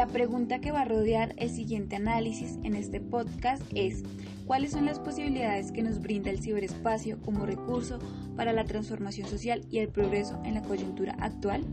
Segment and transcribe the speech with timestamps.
[0.00, 4.02] La pregunta que va a rodear el siguiente análisis en este podcast es
[4.46, 7.98] ¿cuáles son las posibilidades que nos brinda el ciberespacio como recurso
[8.34, 11.66] para la transformación social y el progreso en la coyuntura actual?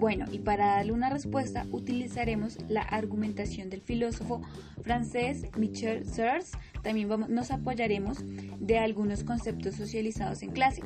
[0.00, 4.42] Bueno, y para darle una respuesta utilizaremos la argumentación del filósofo
[4.82, 6.50] francés Michel Serres.
[6.82, 8.24] También nos apoyaremos
[8.58, 10.82] de algunos conceptos socializados en clase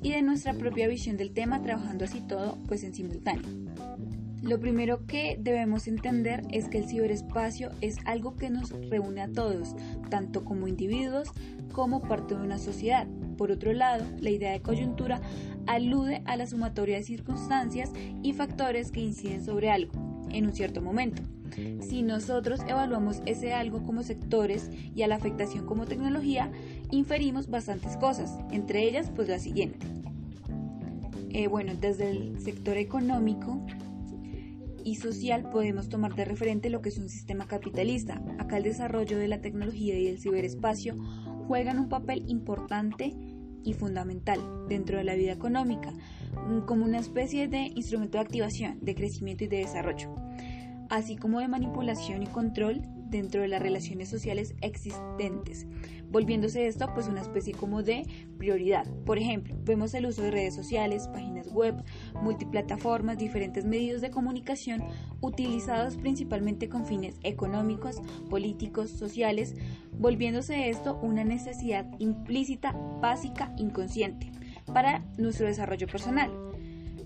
[0.00, 3.66] y de nuestra propia visión del tema trabajando así todo pues en simultáneo.
[4.46, 9.28] Lo primero que debemos entender es que el ciberespacio es algo que nos reúne a
[9.28, 9.74] todos,
[10.08, 11.30] tanto como individuos
[11.72, 13.08] como parte de una sociedad.
[13.36, 15.20] Por otro lado, la idea de coyuntura
[15.66, 17.90] alude a la sumatoria de circunstancias
[18.22, 19.92] y factores que inciden sobre algo
[20.30, 21.22] en un cierto momento.
[21.80, 26.52] Si nosotros evaluamos ese algo como sectores y a la afectación como tecnología,
[26.92, 29.84] inferimos bastantes cosas, entre ellas pues la siguiente.
[31.30, 33.60] Eh, bueno, desde el sector económico
[34.86, 38.22] y social podemos tomar de referente lo que es un sistema capitalista.
[38.38, 40.94] Acá el desarrollo de la tecnología y el ciberespacio
[41.48, 43.12] juegan un papel importante
[43.64, 44.38] y fundamental
[44.68, 49.42] dentro de la vida económica, mm, como una especie de instrumento de activación, de crecimiento
[49.42, 50.14] y de desarrollo,
[50.88, 55.66] así como de manipulación y control dentro de las relaciones sociales existentes,
[56.10, 58.04] volviéndose esto pues una especie como de
[58.38, 58.86] prioridad.
[59.04, 61.82] Por ejemplo, vemos el uso de redes sociales, páginas web,
[62.22, 64.84] multiplataformas, diferentes medios de comunicación
[65.20, 69.54] utilizados principalmente con fines económicos, políticos, sociales,
[69.92, 74.30] volviéndose esto una necesidad implícita, básica, inconsciente
[74.72, 76.55] para nuestro desarrollo personal.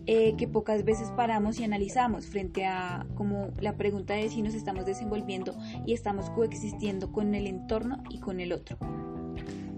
[0.06, 4.54] Eh, que pocas veces paramos y analizamos frente a como la pregunta de si nos
[4.54, 5.54] estamos desenvolviendo
[5.86, 8.78] y estamos coexistiendo con el entorno y con el otro.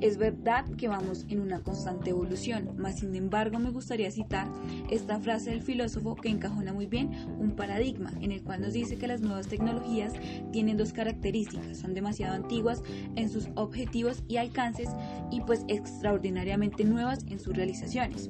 [0.03, 4.49] Es verdad que vamos en una constante evolución, mas sin embargo me gustaría citar
[4.91, 8.97] esta frase del filósofo que encajona muy bien un paradigma en el cual nos dice
[8.97, 10.13] que las nuevas tecnologías
[10.51, 12.83] tienen dos características, son demasiado antiguas
[13.15, 14.89] en sus objetivos y alcances
[15.31, 18.29] y pues extraordinariamente nuevas en sus realizaciones.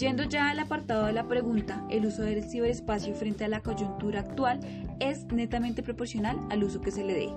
[0.00, 4.20] Yendo ya al apartado de la pregunta, el uso del ciberespacio frente a la coyuntura
[4.20, 4.58] actual
[4.98, 7.28] es netamente proporcional al uso que se le dé.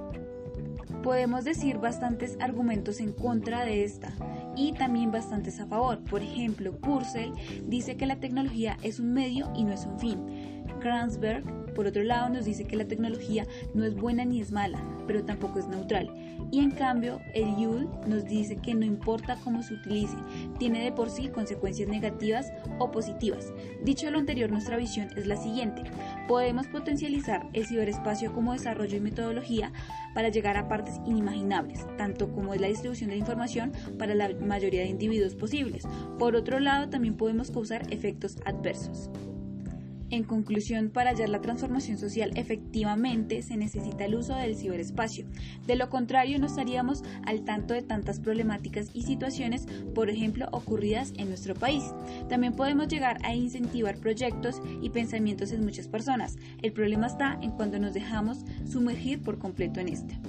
[1.04, 4.14] Podemos decir bastantes argumentos en contra de esta
[4.56, 6.04] y también bastantes a favor.
[6.04, 7.34] Por ejemplo, Purcell
[7.68, 10.64] dice que la tecnología es un medio y no es un fin.
[10.80, 14.82] Kranzberg, por otro lado, nos dice que la tecnología no es buena ni es mala,
[15.08, 16.10] pero tampoco es neutral.
[16.52, 20.16] Y en cambio, el Yule nos dice que no importa cómo se utilice,
[20.60, 23.52] tiene de por sí consecuencias negativas o positivas.
[23.84, 25.84] Dicho lo anterior, nuestra visión es la siguiente.
[26.28, 29.74] Podemos potencializar el ciberespacio como desarrollo y metodología
[30.14, 34.82] para llegar a partes inimaginables, tanto como es la distribución de información para la mayoría
[34.82, 35.84] de individuos posibles.
[36.18, 39.10] Por otro lado, también podemos causar efectos adversos.
[40.14, 45.26] En conclusión, para hallar la transformación social efectivamente se necesita el uso del ciberespacio.
[45.66, 49.66] De lo contrario, no estaríamos al tanto de tantas problemáticas y situaciones,
[49.96, 51.84] por ejemplo, ocurridas en nuestro país.
[52.30, 56.36] También podemos llegar a incentivar proyectos y pensamientos en muchas personas.
[56.62, 60.20] El problema está en cuando nos dejamos sumergir por completo en este.